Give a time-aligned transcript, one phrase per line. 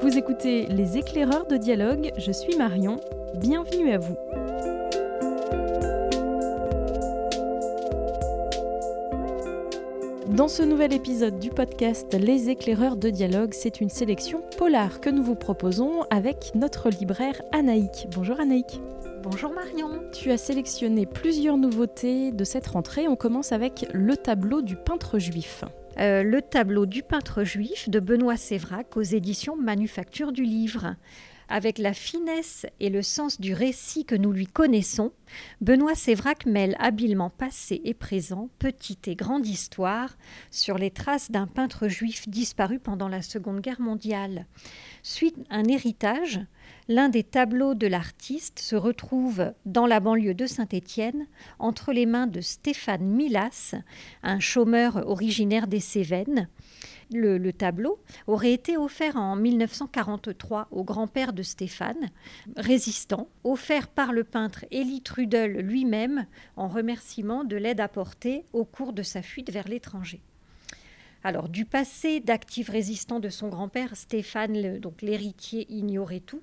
[0.00, 3.00] Vous écoutez Les éclaireurs de dialogue, je suis Marion,
[3.36, 4.16] bienvenue à vous.
[10.36, 15.10] Dans ce nouvel épisode du podcast Les éclaireurs de dialogue, c'est une sélection polar que
[15.10, 18.08] nous vous proposons avec notre libraire Anaïk.
[18.14, 18.80] Bonjour Anaïk.
[19.22, 20.02] Bonjour Marion.
[20.12, 23.06] Tu as sélectionné plusieurs nouveautés de cette rentrée.
[23.06, 25.64] On commence avec le tableau du peintre juif.
[25.98, 30.96] Euh, le tableau du peintre juif de Benoît Sévrac aux éditions Manufacture du Livre.
[31.54, 35.12] Avec la finesse et le sens du récit que nous lui connaissons,
[35.60, 40.16] Benoît Sévrac mêle habilement passé et présent, petite et grande histoire,
[40.50, 44.46] sur les traces d'un peintre juif disparu pendant la Seconde Guerre mondiale.
[45.02, 46.40] Suite un héritage,
[46.88, 51.26] l'un des tableaux de l'artiste se retrouve dans la banlieue de Saint-Étienne,
[51.58, 53.74] entre les mains de Stéphane Milas,
[54.22, 56.48] un chômeur originaire des Cévennes.
[57.12, 62.10] Le, tableau aurait été offert en 1943 au grand-père de Stéphane,
[62.56, 68.92] résistant, offert par le peintre Élie Trudel lui-même en remerciement de l'aide apportée au cours
[68.92, 70.20] de sa fuite vers l'étranger.
[71.24, 76.42] Alors, du passé d'actif résistant de son grand-père, Stéphane, donc l'héritier, ignorait tout.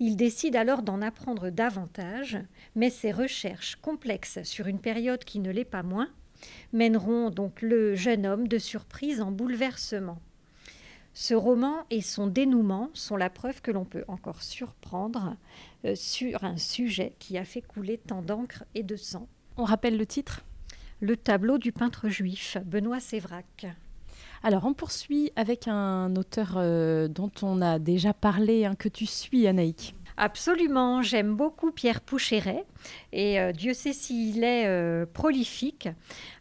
[0.00, 2.38] Il décide alors d'en apprendre davantage,
[2.74, 6.08] mais ses recherches complexes sur une période qui ne l'est pas moins
[6.72, 10.20] mèneront donc le jeune homme de surprise en bouleversement.
[11.14, 15.36] Ce roman et son dénouement sont la preuve que l'on peut encore surprendre
[15.84, 19.28] euh, sur un sujet qui a fait couler tant d'encre et de sang.
[19.58, 20.42] On rappelle le titre?
[21.00, 23.66] Le tableau du peintre juif, Benoît Sévrac.
[24.42, 29.06] Alors, on poursuit avec un auteur euh, dont on a déjà parlé, hein, que tu
[29.06, 29.94] suis, Anaïk.
[30.16, 32.64] Absolument, j'aime beaucoup Pierre Poucheret
[33.12, 35.88] et euh, Dieu sait s'il est euh, prolifique.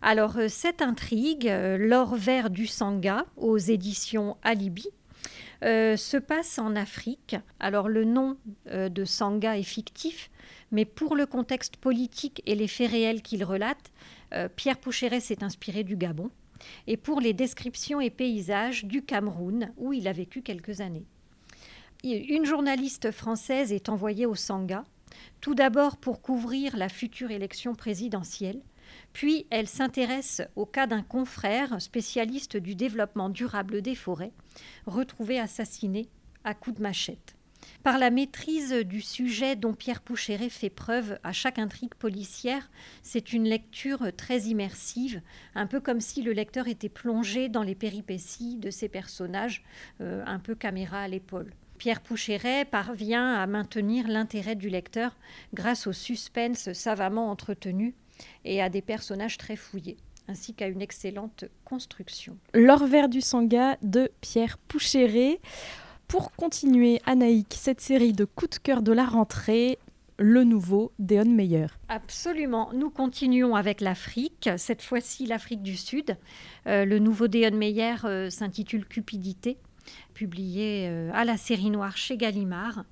[0.01, 4.87] Alors cette intrigue, L'or vert du Sangha aux éditions Alibi,
[5.61, 7.35] se passe en Afrique.
[7.59, 10.31] Alors le nom de Sangha est fictif,
[10.71, 13.91] mais pour le contexte politique et les faits réels qu'il relate,
[14.55, 16.31] Pierre Poucheret s'est inspiré du Gabon
[16.87, 21.05] et pour les descriptions et paysages du Cameroun, où il a vécu quelques années.
[22.03, 24.85] Une journaliste française est envoyée au Sangha,
[25.39, 28.59] tout d'abord pour couvrir la future élection présidentielle,
[29.13, 34.31] puis elle s'intéresse au cas d'un confrère spécialiste du développement durable des forêts,
[34.87, 36.09] retrouvé assassiné
[36.43, 37.35] à coups de machette.
[37.83, 42.71] Par la maîtrise du sujet dont Pierre Poucheret fait preuve à chaque intrigue policière,
[43.03, 45.21] c'est une lecture très immersive,
[45.53, 49.63] un peu comme si le lecteur était plongé dans les péripéties de ces personnages,
[50.01, 51.53] euh, un peu caméra à l'épaule.
[51.81, 55.17] Pierre Poucheret parvient à maintenir l'intérêt du lecteur
[55.55, 57.95] grâce au suspense savamment entretenu
[58.45, 59.97] et à des personnages très fouillés
[60.27, 62.37] ainsi qu'à une excellente construction.
[62.53, 65.39] L'or vert du Sangha de Pierre Poucheret
[66.07, 69.79] pour continuer, Anaïk, cette série de coups de cœur de la rentrée,
[70.19, 71.65] le nouveau Deon Meyer.
[71.89, 72.69] Absolument.
[72.73, 76.15] Nous continuons avec l'Afrique, cette fois-ci l'Afrique du Sud.
[76.67, 79.57] Euh, le nouveau Deon Meyer euh, s'intitule Cupidité,
[80.13, 82.83] publié euh, à la série noire chez Gallimard.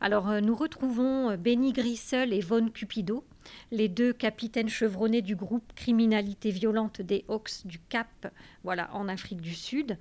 [0.00, 3.22] Alors nous retrouvons Benny Grissel et Von Cupido,
[3.70, 8.32] les deux capitaines chevronnés du groupe Criminalité violente des Hawks du Cap,
[8.64, 9.98] voilà, en Afrique du Sud.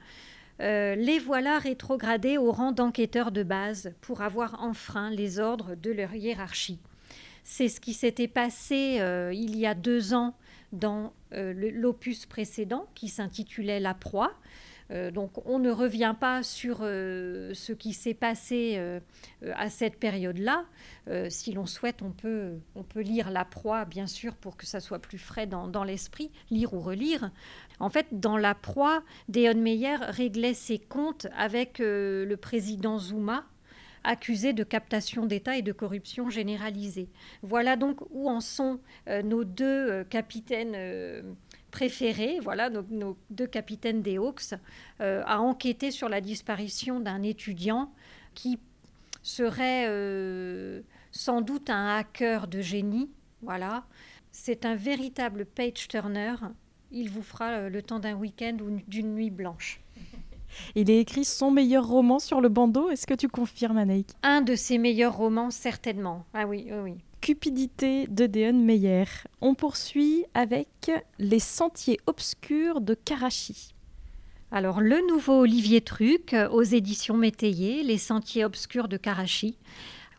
[0.62, 5.92] Euh, les voilà rétrogradés au rang d'enquêteurs de base pour avoir enfreint les ordres de
[5.92, 6.80] leur hiérarchie.
[7.44, 10.36] C'est ce qui s'était passé euh, il y a deux ans
[10.74, 14.34] dans euh, l'opus précédent qui s'intitulait La proie.
[14.92, 19.00] Euh, donc on ne revient pas sur euh, ce qui s'est passé euh,
[19.56, 20.66] à cette période-là.
[21.30, 24.80] si l'on souhaite, on peut, on peut lire La proie, bien sûr, pour que ça
[24.80, 27.32] soit plus frais dans, dans l'esprit, lire ou relire.
[27.80, 33.46] En fait, dans La proie, Deon Meyer réglait ses comptes avec le président Zuma,
[34.04, 37.10] accusé de captation d'État et de corruption généralisée.
[37.42, 40.76] Voilà donc où en sont nos deux capitaines
[41.70, 44.54] préférés, voilà, nos, deux capitaines des Hawks,
[45.02, 47.92] euh, à enquêter sur la disparition d'un étudiant
[48.34, 48.60] qui
[49.22, 50.82] serait euh,
[51.12, 53.10] sans doute un hacker de génie.
[53.42, 53.86] Voilà,
[54.32, 56.36] c'est un véritable page turner.
[56.92, 59.82] Il vous fera euh, le temps d'un week-end ou d'une nuit blanche.
[60.76, 62.90] Il a écrit son meilleur roman sur le bandeau.
[62.90, 64.10] Est-ce que tu confirmes, Anaïk?
[64.24, 66.26] Un de ses meilleurs romans, certainement.
[66.34, 66.98] Ah oui, oui, oui.
[67.30, 69.04] Cupidité de Deon Meyer.
[69.40, 70.90] On poursuit avec
[71.20, 73.76] Les sentiers obscurs de Karachi.
[74.50, 79.60] Alors, le nouveau Olivier Truc aux éditions Métayer, Les sentiers obscurs de Karachi.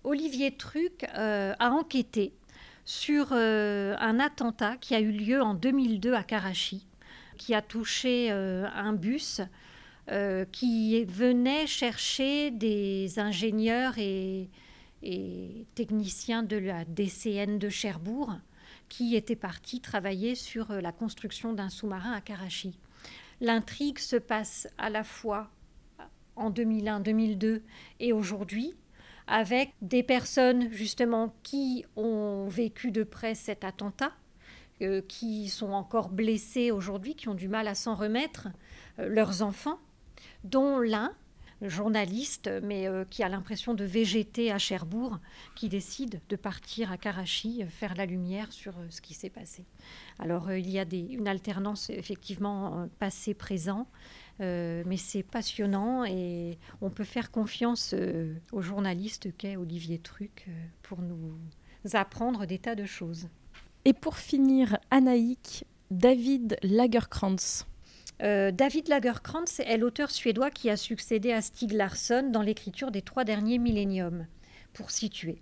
[0.04, 2.32] Olivier Truc euh, a enquêté
[2.84, 6.86] sur euh, un attentat qui a eu lieu en 2002 à Karachi,
[7.36, 9.40] qui a touché euh, un bus
[10.12, 14.48] euh, qui venait chercher des ingénieurs et,
[15.74, 18.34] techniciens de la DCN de Cherbourg
[18.88, 22.78] qui étaient partis travailler sur la construction d'un sous-marin à Karachi.
[23.40, 25.50] L'intrigue se passe à la fois
[26.36, 27.62] en 2001, 2002
[28.00, 28.74] et aujourd'hui,
[29.26, 34.12] avec des personnes justement qui ont vécu de près cet attentat,
[34.82, 38.48] euh, qui sont encore blessés aujourd'hui, qui ont du mal à s'en remettre,
[38.98, 39.78] euh, leurs enfants,
[40.44, 41.12] dont l'un,
[41.62, 45.18] journaliste, mais euh, qui a l'impression de végéter à Cherbourg,
[45.54, 49.64] qui décide de partir à Karachi faire la lumière sur ce qui s'est passé.
[50.18, 53.86] Alors il y a une alternance effectivement passé-présent,
[54.38, 57.94] mais c'est passionnant et on peut faire confiance
[58.52, 60.46] au journaliste qu'est Olivier Truc
[60.82, 61.36] pour nous
[61.92, 63.28] apprendre des tas de choses.
[63.84, 67.66] Et pour finir, Anaïk, David Lagerkrantz.
[68.22, 73.02] Euh, David Lagerkrantz est l'auteur suédois qui a succédé à Stig Larsson dans l'écriture des
[73.02, 74.26] trois derniers milléniums,
[74.72, 75.38] pour situer.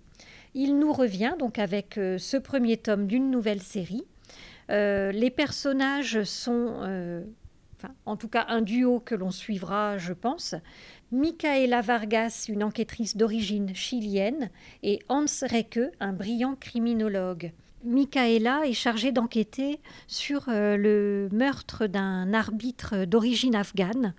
[0.53, 4.05] Il nous revient donc avec euh, ce premier tome d'une nouvelle série.
[4.71, 7.25] Euh, les personnages sont,
[8.05, 10.55] en tout cas un duo que l'on suivra, je pense.
[11.11, 14.51] Michaela Vargas, une enquêtrice d'origine chilienne,
[14.83, 17.51] et Hans Recke, un brillant criminologue.
[17.83, 24.13] Michaela est chargée d'enquêter sur euh, le meurtre d'un arbitre d'origine afghane.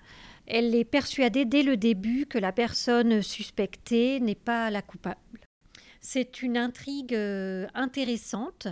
[0.47, 5.19] Elle est persuadée dès le début que la personne suspectée n'est pas la coupable.
[6.01, 8.67] C'est une intrigue euh, intéressante.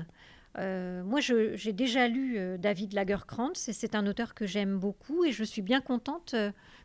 [0.56, 5.30] Euh, moi, j'ai déjà lu David Lagerkrantz et c'est un auteur que j'aime beaucoup et
[5.30, 6.34] je suis bien contente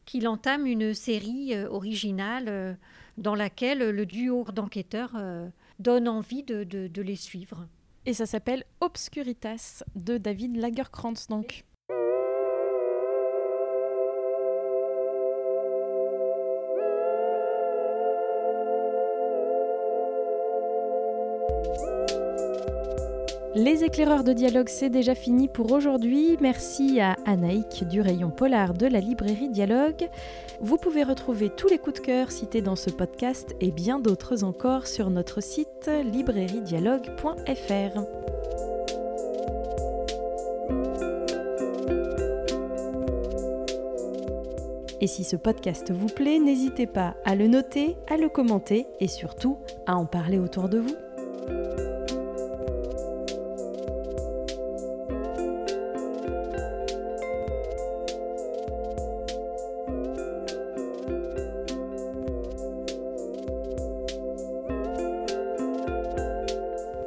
[0.05, 2.77] qu'il entame une série originale
[3.17, 5.17] dans laquelle le duo d'enquêteurs
[5.79, 7.65] donne envie de les suivre.
[8.05, 11.63] Et ça s'appelle Obscuritas de David Lagerkrantz donc.
[23.55, 26.37] Les éclaireurs de dialogue, c'est déjà fini pour aujourd'hui.
[26.41, 30.09] Merci à Anaïk du rayon polar de la librairie Dialogue.
[30.59, 34.43] Vous pouvez retrouver tous les coups de cœur cités dans ce podcast et bien d'autres
[34.43, 38.01] encore sur notre site librairiedialogue.fr.
[44.99, 49.07] Et si ce podcast vous plaît, n'hésitez pas à le noter, à le commenter et
[49.07, 50.95] surtout à en parler autour de vous.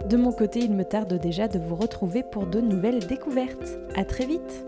[0.08, 3.76] De mon côté, il me tarde déjà de vous retrouver pour de nouvelles découvertes.
[3.96, 4.65] À très vite!